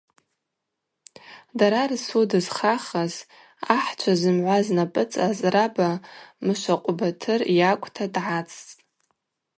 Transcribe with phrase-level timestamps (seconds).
[1.57, 3.13] Дара рсуд зхахыз,
[3.75, 5.89] ахӏчва зымгӏва знапӏыцӏаз раба
[6.45, 8.79] Мышвакъвбатыр йакӏвта дгӏацӏцӏтӏ.